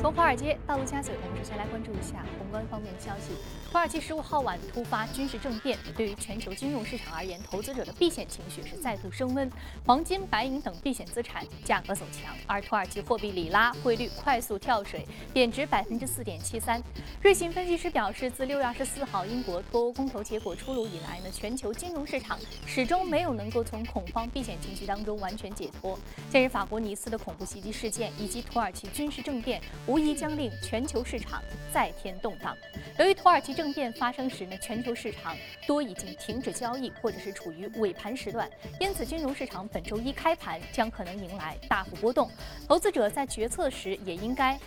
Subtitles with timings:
[0.00, 3.32] 从华尔街到陆家嘴，我们首先来关注一下宏观方面的消息。
[3.70, 9.50] 土耳其十五号晚突发军事政变，对于全球金融市场而言，投资者的避险情绪是再度升温，
[9.84, 15.04] 黄金、白银等避险资产价格走强，而土耳其货币里拉汇率快速跳水，
[15.34, 16.80] 贬值百分之四点七三。
[17.20, 25.98] 瑞信分析师表示，自六月二十四号英国脱欧公投结果出炉以来呢，全球金融市场始终没有能够从恐慌避险情绪当中完全解脱。
[26.30, 29.60] 近日，法国尼斯的恐怖袭击事件以及土耳其军事政变。
[29.88, 31.42] 无疑将令全球市场
[31.72, 32.54] 再添动荡。
[32.98, 35.34] 由于土耳其政变发生时呢，全球市场
[35.66, 38.48] 多已经停止交易，或者是处于尾盘时段，
[38.78, 42.30] 因此金融市场本周一开盘将可能迎来大幅波动。
[42.68, 44.60] 投资者在决策时也应该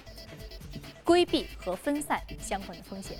[1.03, 3.15] 规避和分散相关的风险。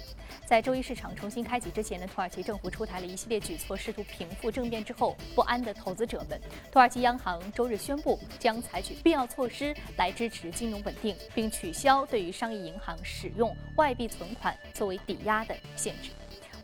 [0.52, 6.38] 在周一市场重新开启之前呢，土耳其政府出台了一系列举措，试图平复政变之后不安的投资者们。
[6.70, 16.10] 土耳其央行周日宣布，将采取必要措施来支持金融稳定，并取消对于商业银行使用外币存款作为抵押的限制。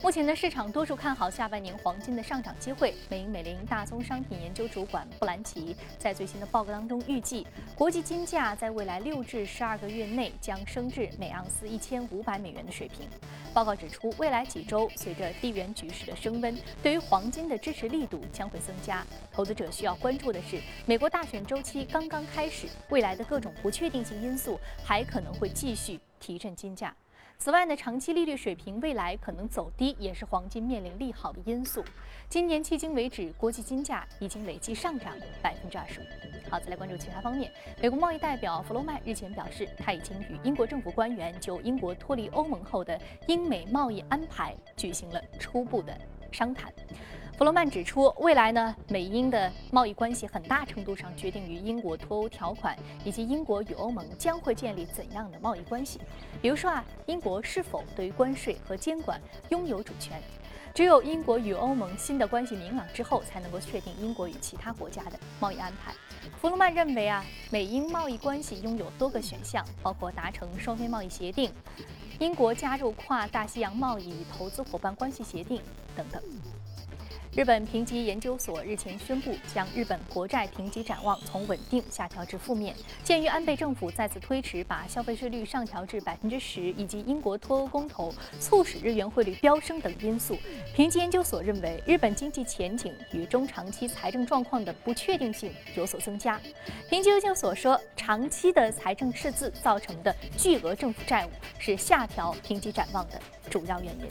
[0.03, 2.93] 目前呢，市场多数看好下半年黄金的上涨机会。
[3.09, 13.07] 美银美林大宗商品研究主管布兰奇在最新的报告当中预计，国际金价在未来六至十二个月内将升至每盎司一千五百美元的水平。
[13.57, 19.03] 报告指出，未来几周随着地缘局势的升温，对于黄金的支持力度将会增加。
[19.31, 26.95] 投资者需要关注的是，美国大选周期刚刚开始，未来的各种不确定性因素还可能会继续提振金价。
[27.39, 31.85] 此外呢，长期利率水平未来可能走低，也是黄金面临利好的因素。
[32.27, 36.03] 今年迄今为止，国际金价已经累计上涨百分之二十五。
[36.49, 37.51] 好，再来关注其他方面。
[37.79, 45.95] 美国贸易代表弗洛曼日前表示，他已经与英国政府官员就英国脱离欧盟后的英美贸易安排举行了初步的
[46.31, 46.73] 商谈。
[47.37, 56.01] 弗洛曼指出，未来呢，美英的贸易关系很大程度上决定于英国脱欧条款以及英国与欧盟将会建立怎样的贸易关系。
[56.41, 60.19] 比如说啊，英国是否对于关税和监管拥有主权？
[60.73, 65.93] 只有英国与欧盟新的关系明朗之后，才能够确定英国与其他国家的贸易安排。
[66.41, 71.51] 弗洛曼认为啊，美英贸易关系拥有多个选项，包括达成双边贸易协定、
[72.17, 75.61] 英国加入跨大西洋贸易与投资伙伴关系协定
[75.95, 76.19] 等等。
[77.37, 82.75] 日本评级研究所日前宣布，将日本国债评级展望从稳定下调至负面。
[83.03, 90.35] 鉴于安倍政府再次推迟把消费税率上调至百分之十，以及英国脱欧公投促使日元汇率飙升等因素，
[90.73, 96.41] 评级研究所认为日本经济前景与中长期财政状况的不确定性有所增加。
[96.89, 104.07] 评级研究所说，长期的财政赤字造成的巨额政府债务是下调评级展望的主要原因。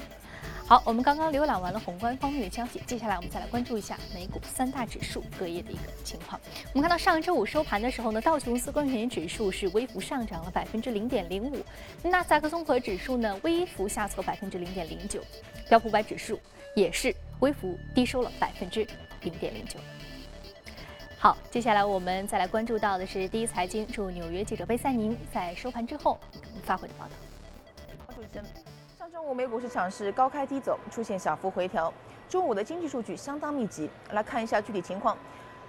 [0.69, 6.41] 好，我们刚刚浏览完了宏观方面的消息，接下来我们再来关注一下美股三大指数隔夜的一个情况。
[6.73, 11.65] 我们看到上周五收盘的时候呢，道琼斯工业平指数是微幅上涨了百分之零点零五，
[12.03, 15.23] 纳斯达克综合指数呢微幅下挫百分之零点零九，
[15.69, 16.37] 标普百指数
[16.75, 18.85] 也是微幅低收了百分之
[19.23, 19.79] 零点零九。
[21.17, 26.19] 好，接下来我们再来关注到的是第一财经驻纽约记者贝赛宁在收盘之后
[26.65, 27.13] 发回的报道。
[29.17, 29.23] 主持人。
[29.23, 31.93] 中午美股市场是高开低走，出现小幅回调。
[32.29, 35.17] 中午的经济数据相当密集，来看一下具体情况。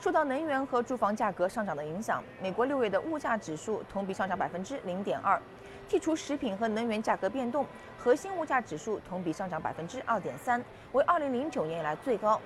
[0.02, 5.41] 受到能源和住房价格上涨的影响，美国六月的物价指数同比上涨百分之零点二。
[5.90, 7.66] 剔除食品和能源价格变动，
[7.97, 12.40] 核心物价指数同比上涨百分之二点三，为二零零九年以来最高。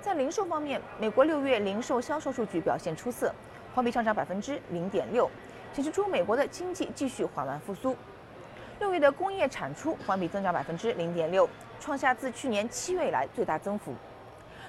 [0.00, 3.32] 在零售方面，美国六月零售销售数据表现出色，
[3.74, 5.30] 环比上涨百分之零点六，
[5.74, 7.94] 显示出美国的经济继续缓慢复苏。
[8.82, 11.48] 六月的工业产出环比增长百分之零点六，
[11.78, 13.94] 创下自去年七月以来最大增幅。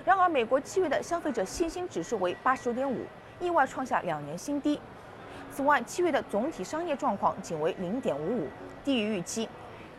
[0.05, 3.07] 然而，美国七月的消费者信心指数为八十九点五，
[3.39, 4.79] 意外创下两年新低。
[5.51, 8.47] 此外，七月的总体商业状况仅为零点五五，
[8.85, 9.49] 低于预期，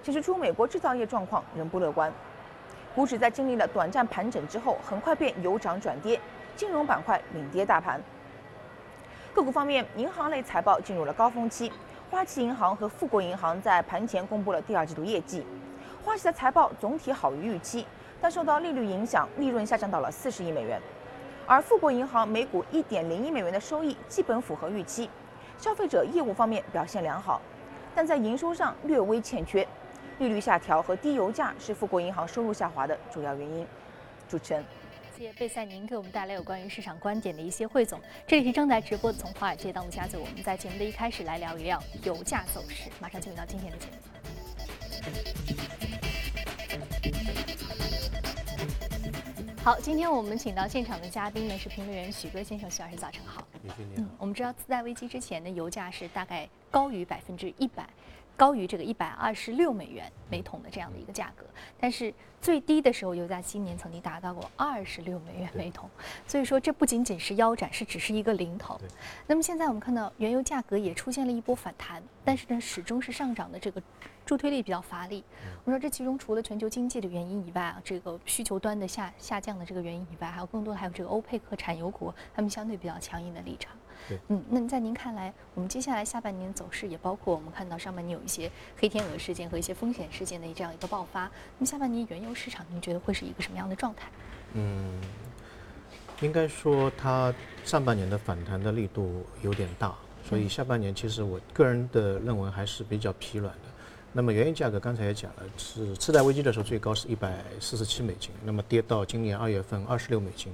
[0.05, 2.13] 显示出美国制造业状况仍不乐观。
[2.95, 6.21] 股指在经历了短暂盘整之后，很快便由涨转跌，
[6.55, 8.01] 金融板块领跌大盘。
[9.35, 11.73] 个股方面，银行类财报进入了高峰期。
[12.15, 15.45] 花旗银行和富国银行在盘前公布了第二季度业绩，
[16.05, 17.85] 花旗的财报总体好于预期，
[18.21, 20.81] 但受到利率影响，利润下降到了四十亿美元。
[21.45, 25.11] 而富国银行每股一点零一美元的收益基本符合预期，
[25.59, 27.43] 消费者业务方面表现良好，
[27.97, 29.67] 但在营收上略微欠缺。
[30.21, 33.67] 利率下调和低油价是富国银行收入下滑的主要原因。
[34.29, 34.65] 主持人。
[35.17, 38.01] 谢谢贝赛宁给我们带来有关于市场观点的一些汇总。
[38.27, 42.91] 这里是正在直播的从华尔街到陆家嘴，我们在节目的一开始来聊一聊油价走势。
[43.01, 43.93] 马上进入到今天的节目。
[49.63, 53.47] 好，今天我们请到现场的嘉宾呢是评论员许哥先生，许老师早晨好。
[54.19, 57.89] 我们知道次贷危机之前呢，油价是大概高于百分之一百。
[58.37, 61.45] 高于这个一百二十六美元每桶的这样的一个价格，
[61.79, 65.89] 但是最低的时候，油价今年曾经达到过二十六美元每桶，
[66.27, 68.79] 所以说这不仅仅是腰斩，是只是一个零头。
[69.27, 73.83] 那么现在我们看到原油价格也出现了一波反弹，但是呢始终是上涨的这个
[74.27, 75.25] 助推力比较乏力。
[75.65, 83.73] 我们说这其中除了全球经济的原因以外啊，这个需求端的下下降的这个原因以外，还有更多的还有这个欧佩克产油国他们相对比较强硬的立场。
[84.09, 91.23] 对，嗯，那在您看来，我们接下来下半年走势也包括我们看到上半年有一些黑天鹅事件和一些风险事件的这样一个爆发。
[91.23, 94.09] 那么下半年原油市场，您觉得会是一个什么样的状态？
[94.53, 95.01] 嗯，
[96.21, 97.33] 应该说它
[97.65, 99.95] 上半年的反弹的力度有点大，
[100.29, 103.69] 所以下半年其实我个人的认为还是比较疲软的。
[104.13, 110.53] 那么原油价格刚才也讲了，是次贷危机的时候最高是一百四十七美金，那么跌到今年二月份二十六美金。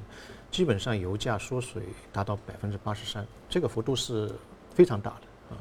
[0.51, 1.83] 基本上油价缩水
[2.13, 4.31] 达到百分之八十三，这个幅度是
[4.75, 5.59] 非常大的啊。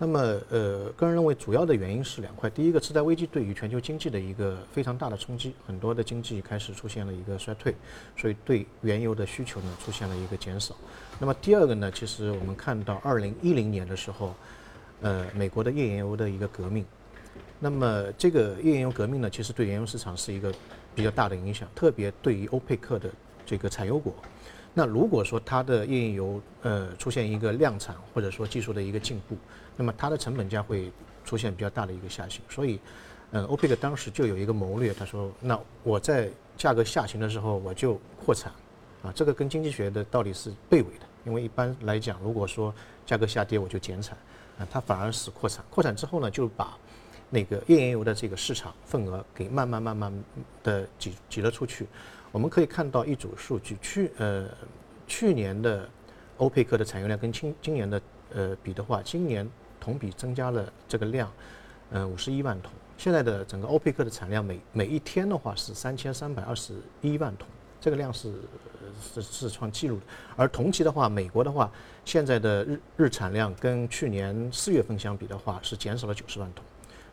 [0.00, 7.74] 那么呃，个人认为主要的原因是两块：第一个，次贷危机对于全球经济的一个非常大的冲击，很多的经济开始出现了一个衰退，
[8.16, 10.76] 所以对原油的需求呢出现了一个减少。
[11.18, 14.32] 那么第二个呢，其实我们看到二零一零年的时候，
[15.00, 16.84] 呃，美国的页岩油的一个革命，
[17.58, 20.54] 那么这个页岩油革命呢，其实对原油市场是一个
[20.94, 23.10] 比较大的影响，特别对于欧佩克的。
[23.48, 24.12] 这个产油国，
[24.74, 29.38] 那如果说它的页岩油呃出现一个量产或者说技术的一个进步，
[29.74, 30.92] 那么它的成本价会
[31.24, 32.42] 出现比较大的一个下行。
[32.50, 32.78] 所以，
[33.30, 36.28] 嗯，欧佩克当时就有一个谋略，他说，那我在
[36.58, 38.52] 价格下行的时候我就扩产，
[39.02, 41.06] 啊，这个跟经济学的道理是背违的。
[41.24, 42.74] 因为一般来讲，如果说
[43.06, 44.14] 价格下跌我就减产，
[44.58, 45.64] 啊，它反而是扩产。
[45.70, 46.76] 扩产之后呢，就把
[47.30, 50.12] 那个页岩油的这个市场份额给慢慢慢慢
[50.62, 51.86] 的挤挤了出去。
[52.30, 54.48] 我们可以看到一组数据，去呃
[55.06, 55.88] 去年的
[56.36, 58.00] 欧佩克的产油量跟今今年的
[58.34, 59.48] 呃比的话，今年
[59.80, 61.32] 同比增加了这个量，
[61.90, 62.72] 嗯五十一万桶。
[62.96, 67.48] 现在的整个欧佩克的产量每每一天的话是三千三百二十一万桶，
[67.80, 68.34] 这个量是
[69.00, 70.02] 是是创纪录的。
[70.36, 71.70] 而同期的话，美国的话，
[72.04, 76.64] 现在的日日产量跟去年四月份相比的话是减少了九十万桶。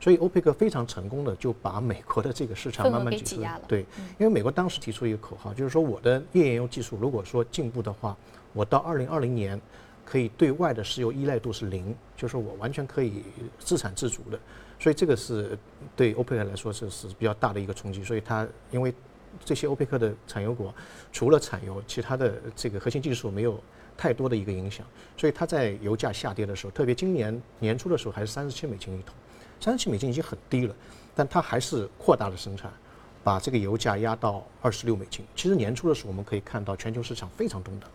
[0.05, 3.63] 所以欧佩克非常成功的就把美国的这个市场慢慢挤压了。
[3.67, 3.79] 对，
[4.19, 8.15] 因为美国当时提出一个口号，就是说我的页岩油技术如果说进步的话，
[8.53, 9.59] 我到二零二零年
[10.05, 13.23] 可以对外的石油依赖度是零，就是我完全可以
[13.57, 14.39] 自产自足的。
[14.79, 15.57] 所以这个是
[15.95, 18.03] 对欧佩克来说是是比较大的一个冲击。
[18.03, 18.93] 所以它因为
[19.43, 20.71] 这些欧佩克的产油国
[21.11, 23.59] 除了产油，其他的这个核心技术没有
[23.97, 24.85] 太多的一个影响，
[25.17, 29.15] 所以它在油价下跌的时候，特别今年年初的时候还是三十七美金一桶。
[29.65, 30.75] 三十七美金已经很低了，
[31.15, 32.71] 但它还是扩大了生产，
[33.23, 35.25] 把这个油价压到二十六美金。
[35.35, 37.89] 其实年初的时候，我们可以看到全球市场非常动荡，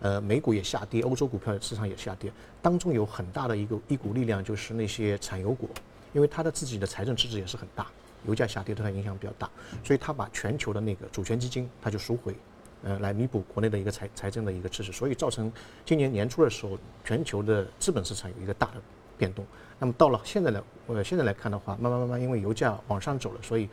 [0.00, 5.68] 呃，美股也下跌，欧洲股票市场也下跌，当中有很大的一个一股力量就是那些产油国，
[6.12, 7.86] 因为它的自己的财政赤字也是很大，
[8.26, 9.48] 油价下跌对它影响比较大，
[9.84, 12.34] 所以它把全球的那个主权基金它就赎回，
[12.82, 15.52] 呃，来弥补国内的一个财财政的一个赤字，所以造成
[15.86, 18.82] 今年年初的时候，全球的资本市场有一个大的
[19.16, 19.44] 变动。
[19.78, 23.68] 那么到了现在来，呃，现在来看的话，慢慢慢慢，因为油价往上走了，所以，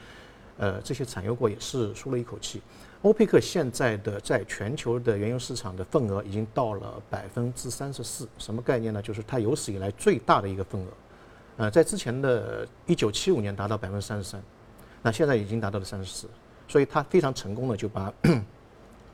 [0.57, 2.61] 呃，这些产油国也是舒了一口气。
[3.03, 9.01] 欧佩克现在的在全球的原油市场的份额已经到了百分之三十四，什么概念呢？
[9.01, 10.87] 就是它有史以来最大的一个份额。
[11.57, 14.41] 呃，在之前的一九七五年达到百分之三十三，
[15.01, 16.27] 那现在已经达到了三十四，
[16.67, 18.13] 所以它非常成功的就把。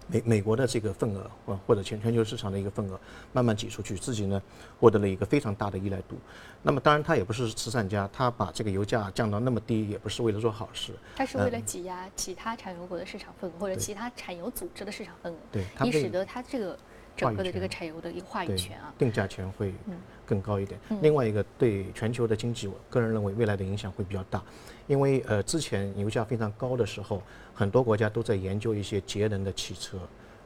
[0.07, 2.99] 美美国的这个份额，或或者全全球市场的一个份额，
[3.33, 4.41] 慢慢挤出去，自己呢
[4.79, 6.15] 获得了一个非常大的依赖度。
[6.63, 10.93] 那么当然，他也不是慈善家，他把这个油价降到那么低，也不是为了做好事。
[11.15, 16.77] 他是为了挤压其他产油国的市场份额，或者其他产油组织的市场份额，对，以使得他这个
[17.17, 19.73] 整个的这个柴油的一个话语权啊，定价权会
[20.23, 20.79] 更高一点。
[21.01, 24.41] 另外一个对全球的经济，我个人认为未来的影响会比较大。
[24.85, 27.21] 因为呃，之前油价非常高的时候，
[27.53, 29.97] 很多国家都在研究一些节能的汽车，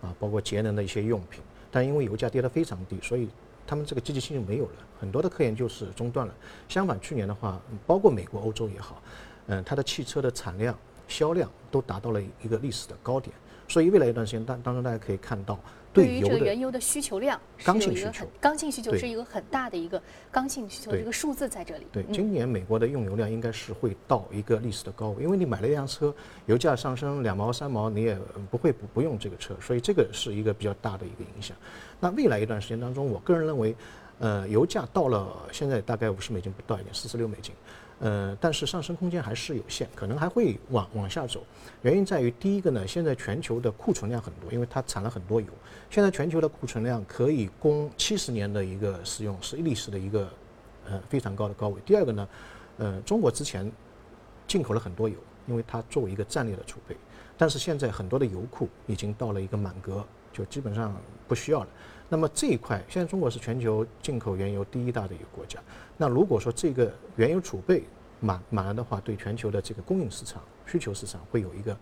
[0.01, 1.43] 啊，包括节能的一些用品。
[1.69, 3.27] 但因为油价跌得非常低，所以
[3.67, 6.33] 他们这个积极性就没有了，很多的科研就是中断了。
[6.69, 9.01] 相反，去年的话，包括美国、欧洲也好，
[9.47, 13.35] 嗯，它的汽车的产量、销量都达到了一个历史的高点。
[13.67, 15.59] 所以未来一段时间当当中，大家可以看到。
[15.93, 21.87] 对于这个原油的需求量，刚性需求，刚性需求是一个很大的一个刚性需求的一个数字在这里。
[21.91, 26.13] 对，今年美国的用油量应该是会到一个历史的高位，因为你买了一辆车，
[26.45, 28.17] 油价上升两毛三毛，你也
[28.49, 31.55] 不会不不用这个车，所以这个是一个比较大的一个影响。
[31.99, 33.75] 那未来一段时间当中，我个人认为，
[34.21, 37.55] 呃，油价到了现在大概五十美金不到一点，四十六美金。
[37.99, 41.43] 呃，但是上升空间还是有限，可能还会往往下走。
[41.81, 45.47] 原因在于，第一个呢，现在全球的库存量很多，因为它产了很多油。
[45.89, 50.29] 现在全球的库存量可以供七十年的一个使用，是历史的一个
[50.87, 51.81] 呃非常高的高位。
[51.83, 52.27] 第二个呢，
[52.77, 53.71] 呃，中国之前
[54.47, 55.15] 进口了很多油，
[55.47, 56.95] 因为它作为一个战略的储备。
[57.37, 60.95] 但是现在很多的油库已经到了一个满格，就基本上
[61.27, 61.67] 不需要了。
[62.11, 65.57] 那么这一块，现在中国是全球进口原油第一大的一个国家。
[65.95, 67.83] 那如果说这个原油储备
[68.19, 71.73] 满满了的话，对全球的这个供应市场、需求市场会有一个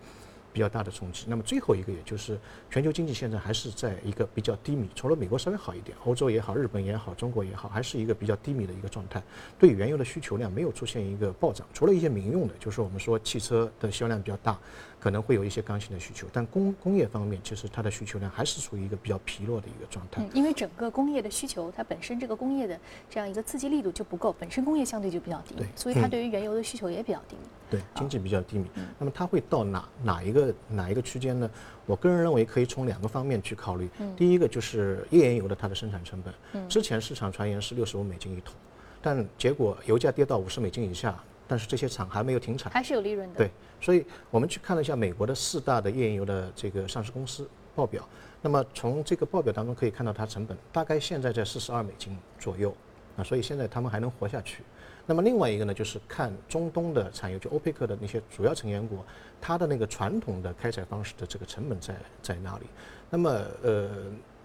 [0.52, 1.24] 比较大的冲击。
[1.26, 2.38] 那么最后一个，也就是
[2.70, 9.20] 全球经济现在还是在一个比较低迷，除了美国稍微好一点，欧洲也好，日本也好，中国也好，还是一个比较低迷的一个状态。
[9.58, 14.56] 对原油的需求量没有出现一个暴涨，除了一些民用的，就是我们说汽车的销量比较大。
[15.00, 20.22] 可能会有一些刚性的需求，但工工业方面其实它的需求量还是处于一个比较疲弱的一个状态。
[20.22, 22.78] 嗯，因为整个工业的需求，它本身这个工业的
[23.08, 27.48] 这样一个刺激力度就不够，本身工业相对就比较低，所以它对于原油的需求也比较低迷。
[27.70, 28.66] 对，经济比较低迷。
[28.98, 31.50] 那么它会到哪哪一个哪一个区间呢？
[31.86, 33.88] 我个人认为可以从两个方面去考虑。
[34.14, 36.68] 第一个就是页岩油的它的生产成本。
[36.68, 38.54] 之前市场传言是六十五美金一桶，
[39.00, 41.18] 但结果油价跌到五十美金以下。
[41.50, 43.38] 但是这些厂还没有停产，还是有利润的。
[43.38, 48.08] 对，所以我们去看了一下美国的四大的页岩油的这个上市公司报表，
[48.40, 52.72] 那么从这个报表当中可以看到，它成本大概现在在四十二美金左右
[53.16, 54.62] 啊，所以现在他们还能活下去。
[55.06, 59.04] 那么另外一个呢，就是看中东的产油，就欧佩克的那些主要成员国，
[59.40, 62.66] 它的那个传统的开采方式的这个成本在在哪里？
[63.10, 63.28] 那么
[63.60, 63.90] 呃，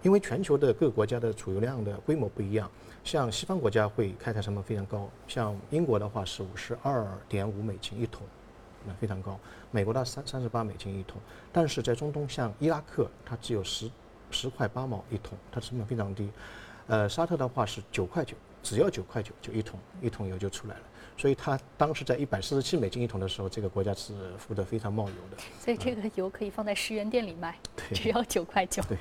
[0.06, 2.70] 因为全球的各个国家的储油量的规模不一样。
[3.02, 8.22] 像西方国家会开采成本非常高，像英国的话是五十二点五美金一桶，
[8.86, 9.36] 那非常高。
[9.72, 11.20] 美国的三三十八美金一桶，
[11.52, 13.90] 但是在中东像伊拉克，它只有十
[14.30, 16.30] 十块八毛一桶，它成本非常低。
[16.86, 20.82] 呃，沙特的话是九块九，只要九块九就一桶，一桶油就出来了。
[21.16, 25.36] 所以它当时在一百四十七美金一桶的时候，这个国家是富得非常冒油的。
[25.58, 27.58] 所以这个油可以放在十元店里卖，
[27.92, 28.82] 只要九块九。
[28.84, 28.98] 对，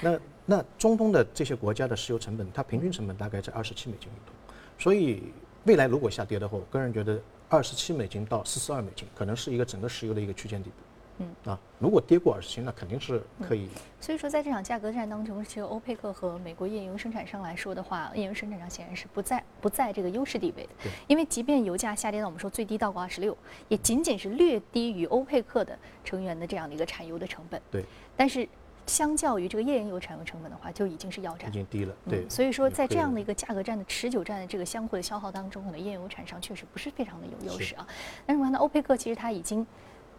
[0.00, 0.18] 那。
[0.46, 4.34] 那中东的这些国家的石油成本，它平均成本大概在二十七美金一桶，
[4.78, 5.32] 所以
[5.64, 10.76] 未来如果下跌的话，我个人觉得二十七美金到四十二美金可能是一个整个石油的一个区间底部。
[11.18, 13.68] 嗯啊，如果跌过二十七，那肯定是可以。
[14.00, 20.70] 所以说，在这场价格战当中，其实欧佩克和美国页岩油生产商来说的话，页岩油生产商显然是不在不在这个优势地位的。
[20.82, 20.92] 对。
[21.06, 23.36] 因为即便油价下跌到我们说最低到过二十六，
[23.68, 27.60] 也仅仅是略低于欧佩克的成员的这样的一个产油的成本。
[27.70, 27.84] 对。
[28.16, 28.48] 但是。
[28.86, 31.96] 相较于这个页岩油产油成本的话，就已经是腰斩，已经低了。
[32.06, 37.88] 对，所以说在这样的一个价格战的持久战的这个相互的消耗当中，可能页岩油产商确实不是非常的有优势啊。
[38.26, 39.66] 但是我看到欧佩克其实它已经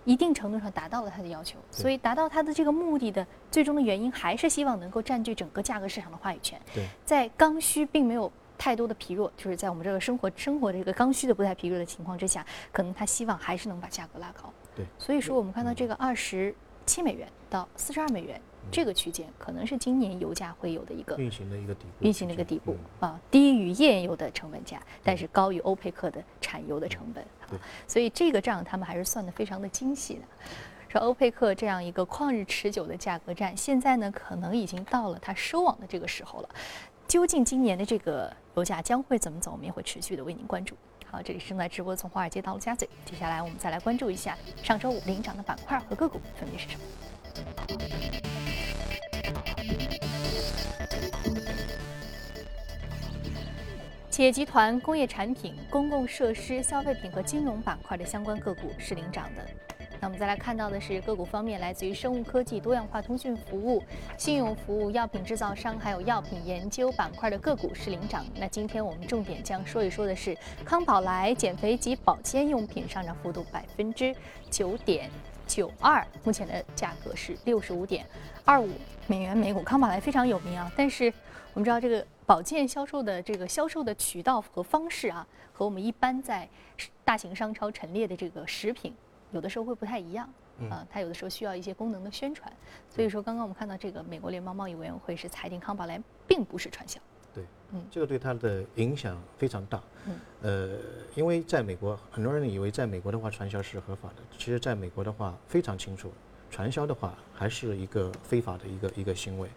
[0.06, 6.60] 一定程度上达到了它的要求，所以达到它的这个目的的最终的原因还是希望能够占据整个价格市场的话语权。
[6.74, 14.54] 对，在刚需并没有太多的疲弱，就是在我们这个生活生活这个刚需的不太疲弱的情况之下，可能他希望还是能把价格拉高。
[14.76, 18.40] 对，所以说我们看到这个二十七美元到四十二美元。
[18.72, 27.25] 这个区间可能是今年油价会有的一个运行的一个底部，运行的一个底部啊，低于页岩油的成本价，但是高于欧佩克的产油的成本。
[27.50, 27.57] 对，
[27.88, 30.22] 所以这个账他们还是算的非常的精细的。
[30.88, 36.50] 说欧佩克这样一个旷日持久的价格战，现在呢可能已经到了它收网的这个时候了。
[37.07, 39.51] 究竟今年的这个油价将会怎么走？
[39.51, 40.75] 我们也会持续的为您关注。
[41.12, 46.84] 好，这里是正在直播从华尔街到陆家嘴，接下来我们再来关注一下上周五领涨的板块和个股分别是什么。
[54.10, 59.46] 企业集团、工业产品、公共设施、消费品和金融板块的相关个股是领涨的。
[60.00, 63.84] 那我们再来看到的是个股方面，来自于生物科技、多样化通讯服务、
[64.18, 68.25] 信用服务、药品制造商，还有药品研究板块的个股是领涨。
[68.36, 74.15] 那今天我们重点将说一说的是康宝莱减肥及保健用品上涨幅度百分之
[74.50, 75.10] 九点
[75.48, 78.06] 九二，目前的价格是六十五点
[78.44, 78.70] 二五
[79.08, 79.64] 美元每股。
[79.64, 81.06] 康宝莱非常有名啊，但是
[81.54, 82.06] 我们知道这个。
[82.28, 86.50] 保健销售的这个销售的渠道和方式啊，和我们一般在
[87.04, 88.92] 大型商超陈列的这个食品，
[89.30, 90.28] 有的时候会不太一样
[90.68, 90.84] 啊。
[90.90, 92.52] 它有的时候需要一些功能的宣传。
[92.90, 97.00] 所以说，刚刚我们看到这个美国联邦贸易委员会是裁定康宝莱并不是传销。
[97.36, 99.82] 对，嗯，这个对他的影响非常大。
[100.08, 100.77] 嗯，呃，
[101.13, 106.12] 因为在美国，很多人以为在美国的话传销是合法的，其实在美国的话非常清楚，
[106.50, 109.50] 传销的话还是一个非法的一个一个行为。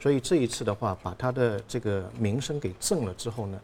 [0.00, 3.60] 所以这一次的话，把他的这个名声给正了之后呢，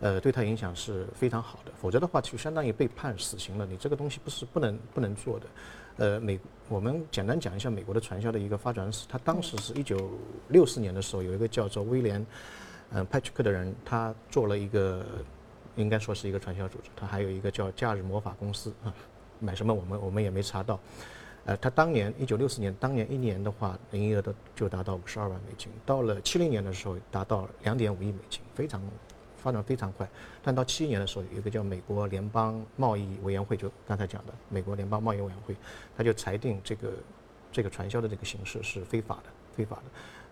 [0.00, 1.72] 呃，对他影响是非常好的。
[1.80, 3.66] 否则的话，就相当于被判死刑了。
[3.66, 5.46] 你这个东西不是不能不能做的。
[5.96, 9.06] 呃，美我们简单讲一下美国的传销的一个发展史。
[9.08, 10.10] 他当时是一九
[10.48, 12.26] 六四年的时候，有一个叫做威廉
[12.92, 15.04] 嗯，派屈克的人他做了一个，
[15.76, 18.94] 应该说是一个传销组织，他还有一个叫假日魔法公司啊，
[19.40, 20.78] 买什么我们我们也没查到。
[21.46, 25.70] 呃，他当年一九六四年，当年一年的话，营业额都就达到五十二万美金。
[25.84, 28.80] 到了七零年的时候，达到两点五亿美金，非常
[29.36, 30.08] 发展非常快。
[30.42, 35.54] 但到七一年的时候，有一个叫美国联邦贸易委员会，就刚才讲的美国联邦贸易委员会，
[35.94, 36.92] 他就裁定这个
[37.52, 39.76] 这个传销的这个形式是非法的，非法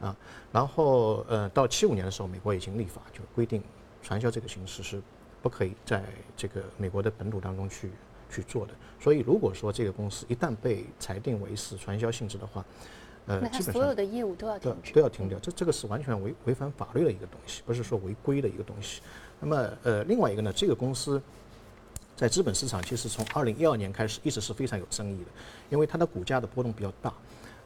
[0.00, 0.16] 的啊。
[0.52, 3.62] 然后呃，到七五年的时候，美国已经立法，就规定
[4.02, 5.00] 传销这个形式是
[5.40, 6.02] 不可以在
[6.36, 7.90] 这个美国的本土当中去。
[8.34, 12.64] 去做的，所以如果说这个公司一旦被裁定为是传销性质的话，
[13.26, 15.38] 呃，基本上所有的业务都要停止，都要停掉。
[15.38, 19.02] 这这个是完全违违反法律的一个东西，不是说违规的一个东西。
[19.38, 21.20] 那么呃，另外一个呢，这个公司
[22.16, 25.30] 在资本市场其实从二零一二年开始一直是非常有争议的，
[25.68, 27.12] 因为它的股价的波动比较大。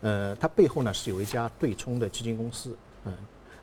[0.06, 3.12] 呃，它背后呢是有一家对冲的基金公司，嗯，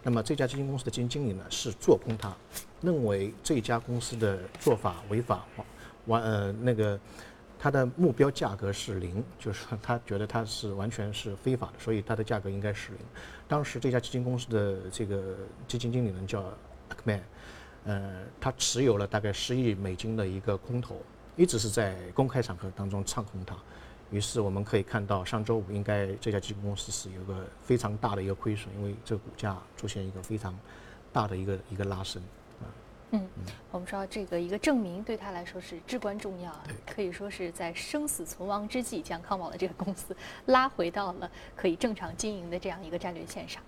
[0.03, 2.35] 那么这家基金公司的基金经理呢是做空它，
[2.81, 5.45] 认为这家公司的做法违法。
[6.07, 6.99] 完呃那个，
[7.57, 12.99] 它的目标价格是零，就是他觉得它是完全是非法的，所以它的价格应该是零。
[13.47, 16.43] 当时这家基金公司的这个基金经理人叫
[16.89, 17.21] Ackman，
[17.85, 20.97] 呃，他持有了大概十亿美金的一个空头，
[21.37, 23.55] 一直是在公开场合当中唱空它。
[24.13, 30.55] 于是我们可以看到，上周五应该这家基金公司是有个非常大的一个亏损，因为这个股价出现一个非常
[31.11, 32.21] 大的一个一个拉升。
[33.15, 33.29] 嗯，
[33.69, 36.51] 我们说这个一个证明对他来说是至关重要，
[36.83, 40.17] 可以说是在生死存亡之际，将康宝的这个公司
[40.47, 43.61] 拉回到了可以正常经营的这样一个战略线上。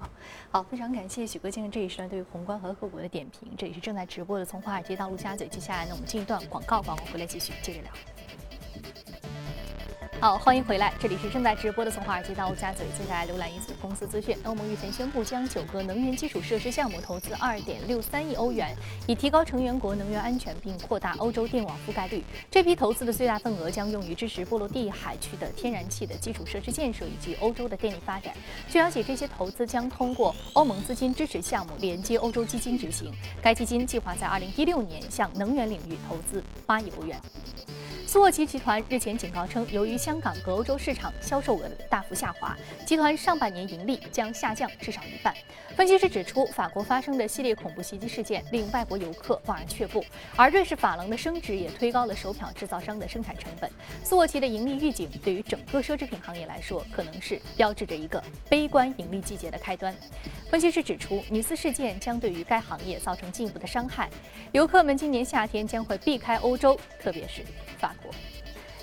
[0.50, 3.52] 好，非常感谢许哥先生这一时段对于宏观和个股的点评。
[3.56, 7.92] 这里是正在直播的从华尔街到陆家嘴，接下来呢，我们进一段广告，广告回来继续接着聊。
[10.26, 14.36] 好，欢迎回来，这里是正在直播的从华尔街到陆家嘴，接下来浏览一组公司资讯。
[14.44, 22.24] 欧盟日前宣布将九个能源基础设施项目投资二点六三亿欧元，以提高成员国能源安全并扩大欧洲电网覆盖率。
[22.50, 28.34] 这批投资的最大份额将用于支持波罗的海区的天然气的基础设施建设以及欧洲的电力发展。
[28.68, 33.14] 据了解，这些投资将通过欧盟资金支持项目连接欧洲基金执行。
[33.44, 37.22] 该基金计划在二零一六年向能源领域投资八亿欧元。
[38.16, 45.36] 苏沃奇集团日前警告称，由于香港和欧洲市场销售额大幅下滑，集团上半年盈利将下降至少一半。
[45.76, 50.02] 分析师指出，法国发生的系列恐怖袭击事件令外国游客望而却步，
[50.38, 53.70] 而瑞士法郎的升值也推高了手表制造商的生产成本。
[54.02, 59.94] 苏沃奇的盈利预警对于整个奢侈品行业来说，可能是标志着一个悲观盈利季节的开端。
[60.50, 64.10] 分析师指出，尼斯事件将对于该行业造成进一步的伤害，
[64.54, 67.44] 游客们今年夏天将会避开欧洲，特别是。
[67.86, 68.12] 法国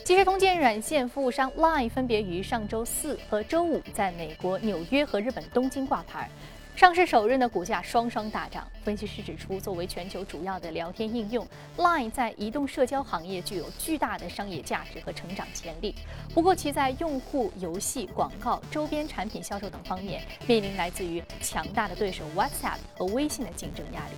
[0.04, 6.30] 即时通讯软件服务商 Line 分别于上周四和周五在美国纽约和日本东京挂牌，
[6.76, 8.66] 上市首日的股价双双大涨。
[8.84, 11.44] 分析师指出，作为全球主要的聊天应用
[11.76, 15.96] ，Line 在移动社交行业具有巨大的商业价值和成长潜力。
[16.32, 24.14] 不过，其在用户、游戏、广告、周边产品销售等方面面临来自于强大的对手 WhatsApp 和微信的竞争压力。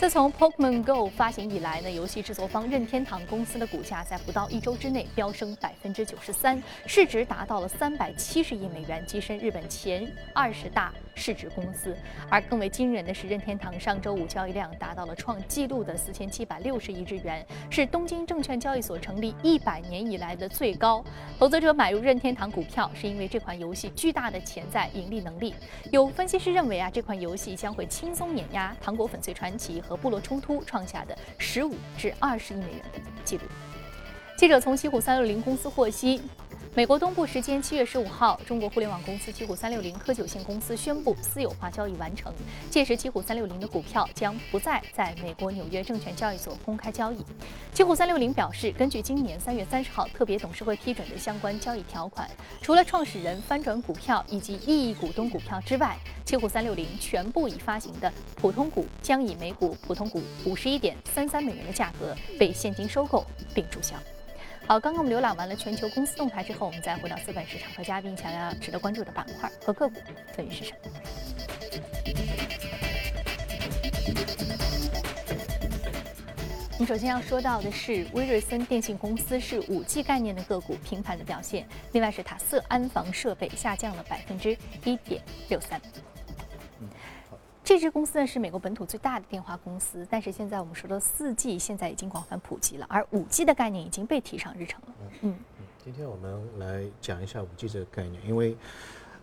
[0.00, 10.90] 自从 Pokemon Go 发行以来呢，游戏制作方任天堂公司的股价在不到一周之内飙升百分之九十三，市值达到了三百七十亿美元，跻身日本前二十大。
[11.16, 11.94] 市值公司，
[12.30, 21.04] 而更为惊人的是，任天堂上周五交易量达到了创纪录的四千七百六十亿日元，是东京证券交易所成立一百年以来的最高。
[21.38, 25.54] 投资者买入任天堂股票，是因为这款游戏巨大的潜在盈利能力。
[25.90, 33.42] 有分析师认为啊，这款游戏将会轻松碾压《糖果粉碎传奇》和《部落冲突》创下的十五至二十亿美元的记录。
[34.36, 36.22] 记者从西虎三六零公司获悉。
[36.72, 42.32] 美国东部时间七月十五号，中国互联网公司奇虎三六零科技有限公司宣布私有化交易完成，
[42.70, 47.26] 届时奇虎三六零的股票将不再在美国纽约证券交易所公开交易。
[47.74, 52.30] 奇虎三六零表示，根据今年三月三十号特别董事会批准的相关交易条款，
[52.62, 63.96] 除了创始人翻转股票以及异议股东股票之外，奇虎三六零全部已发行的普通股将以每股普通股五十一点三三美元的价格被现金收购并注销。
[64.70, 69.96] 好，刚刚我们浏览完了全球公司动态之后，我们再回到资本市场和嘉宾想要值得关注的板块和个股
[70.32, 70.78] 分别是什么？
[76.74, 85.82] 我们首先要说到的是威瑞森电信公司是五 G 概念的个股平盘的表现，另外是塔瑟安防设备下降了百分之一点六三。
[87.70, 94.94] 这支公司呢是美国本土最大的电话公司，但是现在我们说的四 G 现在已经广泛普及了，而五 G 的概念已经被提上日程了。
[95.20, 95.36] 嗯，
[95.84, 98.56] 今天我们来讲一下五 G 这个概念，因为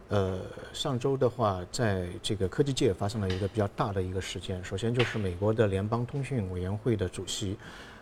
[0.07, 0.39] 呃，
[0.71, 4.63] 上周的话，在这个科技界发生了一个比较大的一个事件。
[4.63, 7.57] 首先就是美国的联邦通讯委员会的主席，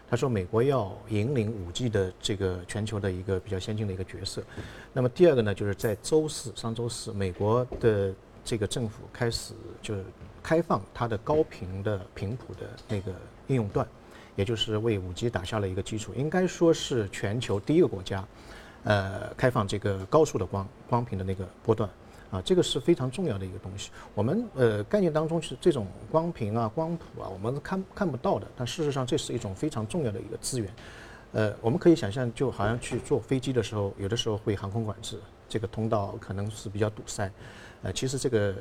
[0.07, 4.43] 他说美国要引领 5G 的这个全球的一个比较先进的一个角色。
[4.93, 10.05] 那么第二个呢，就是在周四，上周四，美国的这个政府开始就是
[10.45, 13.11] 开放它的高频的频谱的那个
[13.47, 13.87] 应用段，
[14.35, 16.13] 也就是为 5G 打下了一个基础。
[16.15, 18.23] 应该说是全球第一个国家。
[18.83, 21.89] 呃，开放这个高速的光光频的那个波段，
[22.29, 23.89] 啊，这个是非常重要的一个东西。
[24.13, 30.71] 我们呃概念当中是这种光频啊、光谱啊，我们看看不到的，但事实上这是一种非常重要的一个资源。
[31.31, 37.31] 呃，我们可以想象，就好像去坐飞机的时候，有的时候会航空管制，这个通道可能是比较堵塞。
[37.81, 38.55] 呃，其实这个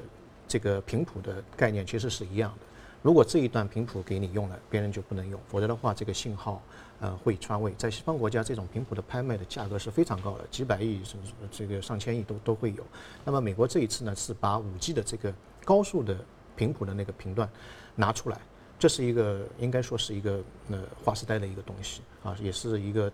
[0.46, 2.66] 这个频谱的概念其实是一样的。
[3.02, 6.62] 如果这一段频谱给你用了，别人就不能用，否则的话，这个信号。
[7.00, 12.86] 呃，会穿位，在西方国家，这种频谱的拍卖的价格是非常高的，几百亿甚至这个上千亿都都会有。
[13.24, 16.16] 那么美国这一次呢，是把五 G 的这个高速的
[16.56, 17.50] 频谱的那个频段
[17.96, 18.40] 拿出来，
[18.78, 23.12] 这是一个应该说是一个呃划时代的一个东西啊，也是一个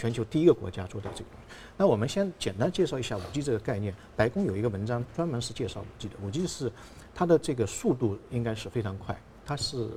[0.00, 1.30] 全球第一个国家做到这个。
[1.76, 3.94] 那我们先简单介绍一下五 G 这个概念。
[4.16, 6.72] 白宫有一个文章专门是介绍五 G 的，五 G 是
[7.14, 9.90] 它的这个速度应该是非常快，它是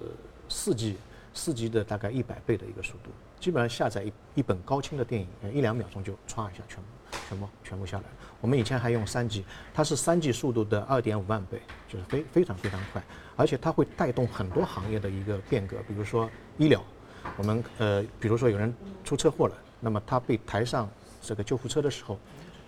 [0.49, 0.97] 四 G。
[1.35, 6.83] 四 G 的大概一百倍的一个速度，基本上下载一一本高清的电影，一两秒钟就歘一下全部
[7.27, 8.03] 全部全部下来。
[8.39, 13.01] 我们以前还用三 G，它是三 G 速度的二点五万倍，就是非非常非常快，
[13.35, 16.83] 而且它会带动很多行业的一个变革，比如说医疗，
[17.37, 20.89] 我们呃比如说有人出车祸了，那么他被抬上
[21.21, 22.17] 这个救护车的时候。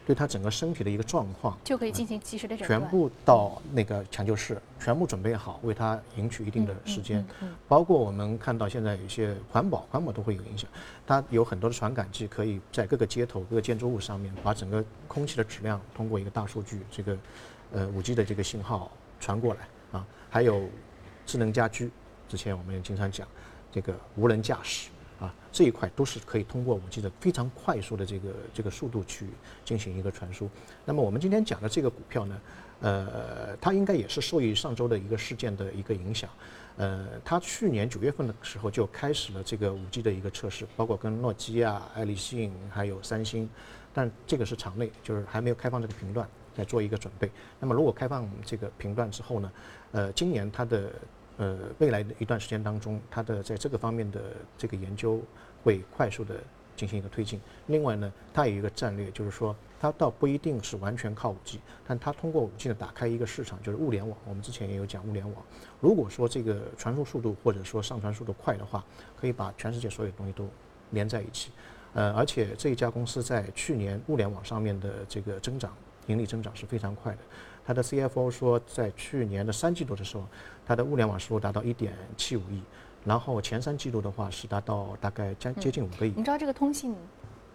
[0.08, 7.26] 对他整个身体的一个状况，就可以进行及时的诊断，全部到那个抢救室，全部准备好，为他赢取一定的时间。
[7.68, 10.70] 包括我们看到现在有一些环保，环保都会有影响。
[11.08, 17.18] 它有很多的传感器，可以在各个街头、各个建筑物上面，把整个空气的质量通过一个大数据，这个
[17.72, 20.06] 呃五 G 的这个信号传过来啊。
[20.30, 20.70] 还有
[21.26, 21.90] 智能家居，
[22.30, 23.28] 之前我们也经常讲
[23.76, 24.90] 这个无人驾驶。
[25.18, 29.30] 啊，这一块都是可以通过五 G 的非常快速的这个这个速度去
[29.64, 30.50] 进行一个传输。
[30.84, 32.42] 那么我们今天讲的这个股票呢，
[32.82, 36.30] 呃，它应该也是受益上周的一个事件的一个影响。
[36.76, 43.50] 呃，它去年九月份的时候就开始了这个五 G 的一个测试，包括跟诺基亚、爱立信还有三星，
[43.94, 47.32] 但这个是场内，就是还没有开放这个频段，在做一个准备。
[47.58, 49.52] 那么如果开放这个频段之后呢，
[49.94, 50.92] 呃，今年它的
[51.38, 54.22] 呃，未来的一段时间当中，它的在这个方面的
[54.58, 55.22] 这个研究
[55.64, 56.36] 会快速的
[56.76, 57.40] 进行一个推进。
[57.68, 64.18] 另外呢，它有一个战略，就是说它倒不一定是完全靠五 G，但它通过五 G 呢打开一个市场，就是物联网。
[64.26, 65.44] 我们之前也有讲物联网。
[65.82, 68.84] 如果说这个传输速度或者说上传速度快的话，
[69.20, 70.48] 可以把全世界所有东西都
[70.92, 71.52] 连在一起。
[71.94, 75.74] 呃，而且这一家公司在去年物联网上面的这个增长，
[76.08, 77.20] 盈利增长是非常快的。
[77.66, 80.28] 它的 CFO 说，在去年的三季度的时候，
[80.66, 82.62] 它的物联网收入达到一点七五亿，
[83.04, 86.14] 然后前三季度的话是达到大概将接近五个亿。
[86.16, 86.96] 你知道这个通信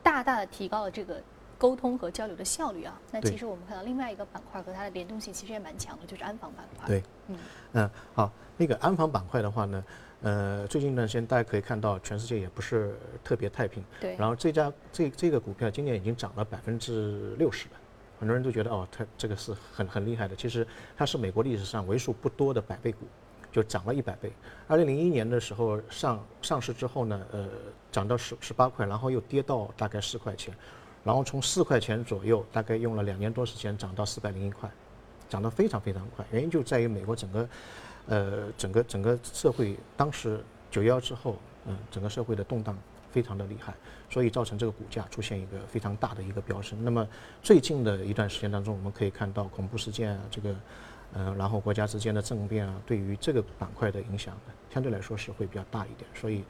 [0.02, 1.22] 大大的提高了这个
[1.56, 3.00] 沟通和交流的效率啊。
[3.12, 6.88] 那其实我们看到另外一个板块和它的联动性其实也蛮强的，就是安防板块。
[6.88, 7.38] 对，嗯
[7.74, 9.84] 嗯，好，那个安防板块的话呢，
[10.22, 13.84] 呃，最近一段时间大家可以看到，全世界也不是特别太平。
[14.00, 14.16] 对。
[14.16, 17.74] 然后这家这这个股票今年已经涨了百分之六十了。
[18.20, 20.36] 很多人都觉得哦，它这个是很很厉害的。
[20.36, 23.06] 其实它是美国历史上为数不多的百倍股，
[23.50, 24.30] 就涨了一百倍。
[24.68, 27.48] 二零零一年的时候上上市之后呢，呃，
[27.90, 30.54] 涨到十十八块，然后又跌到大概四块钱，
[31.02, 34.70] 然后从四块钱左右，大概用了两年多时间涨到四百零一块，
[35.26, 36.22] 涨得非常非常快。
[36.30, 37.48] 原因就在于美国整个，
[38.06, 42.76] 呃，整个整个社会当时九幺之后，嗯，整个社会的动荡。
[43.10, 43.74] 非常的厉害，
[44.08, 46.82] 所以造成这个股价出现一个非常大的一个飙升。
[46.84, 47.06] 那么
[47.42, 50.54] 最近的一段时间当中，我们可以看到恐怖事件啊，这个，
[51.12, 54.36] 呃，然后国家之间的政变啊，对于这个板块的影响，
[54.72, 56.08] 相对来说是会比较大一点。
[56.14, 56.44] 所以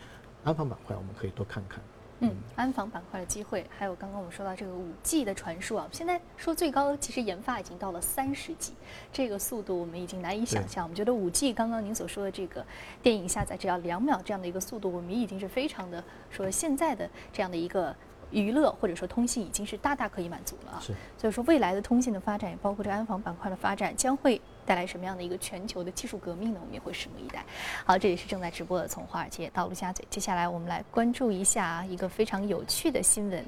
[0.45, 1.81] 安防板块我们可以多看看。
[2.21, 8.75] 嗯，安防板块的机会，还有刚刚我们说到这个五 G 的传输啊，现在说最高，其实研发已经到了三十 G，
[9.11, 10.85] 这个速度我们已经难以想象。
[10.85, 12.65] 我们觉得五 G 刚刚您所说的这个
[13.03, 17.97] 电影下载只要两秒这样的一个速度，我们已经是非常的说现在的这样的一个。
[18.31, 20.83] 娱乐或者说通信已经是大大可以满足了啊，
[21.17, 26.61] 所以说未来的通信的发展，也包括这安防板块的发展，将会带来什么样的一个全球的技术革命呢？
[26.61, 27.45] 我们也会拭目以待。
[27.85, 33.45] 好，这里是正在直播的从华尔街到陆家嘴，接下来我们来关注一下一个非常有趣的新闻。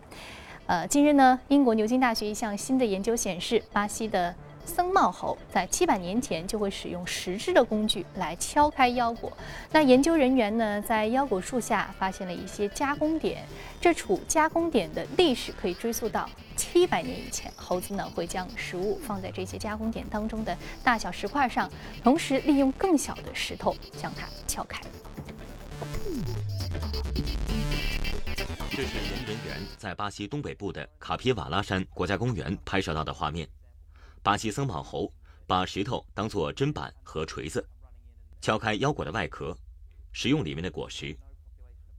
[0.66, 9.32] 呃，近日呢，英国牛津大学一项新的研究显示，巴西的僧帽猴在七百年前就会使用石质的工具来敲开腰果。
[9.70, 13.44] 那研究人员呢，在腰果树下发现了一些加工点，
[13.80, 17.52] 这处加工点的历史可以追溯到七百年以前。
[17.56, 21.70] 猴子呢会将食物放在这些加工点当中的大小石块上，
[22.02, 24.80] 同时利用更小的石头将它敲开。
[28.70, 33.46] 这是研究人员在巴西东北部的卡皮瓦拉山国家公园拍摄到的画面。
[34.24, 35.12] 巴西僧帽猴
[35.48, 37.68] 把石头当作砧板和锤子，
[38.40, 39.52] 敲开腰果的外壳，
[40.12, 41.16] 食用里面的果实。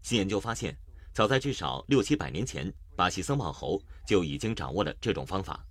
[0.01, 0.73] 新研究发现，
[1.13, 5.61] 早在至少六七百年前，巴西僧帽猴就已经掌握了这种方法。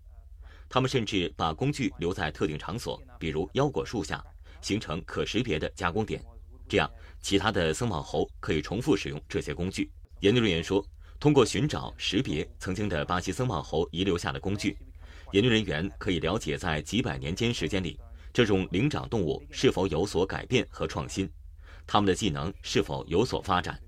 [0.69, 4.23] 他们甚至把工具留在特定场所，比如腰果树下，
[4.61, 6.23] 形成可识别的加工点，
[6.69, 6.91] 这样
[7.23, 9.91] 其他的僧帽猴可以重复使用这些工具。
[10.21, 10.85] 研究人员说，
[11.19, 14.77] 通过寻找、识别曾经的巴西僧帽猴遗留下的工具，
[15.33, 17.99] 研究人员可以了解在几百年间时间里，
[18.35, 21.29] 这种灵长动物是否有所改变和创新，
[21.87, 23.81] 它们的技能是否有所发展。